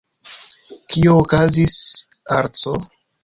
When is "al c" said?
2.39-2.75